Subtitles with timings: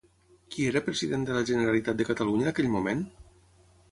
[0.53, 3.07] Qui era president de la Generalitat de Catalunya en aquell moment?